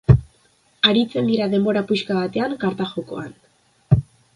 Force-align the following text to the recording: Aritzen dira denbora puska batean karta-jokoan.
Aritzen 0.91 1.29
dira 1.33 1.49
denbora 1.53 1.85
puska 1.93 2.19
batean 2.23 2.59
karta-jokoan. 2.67 3.41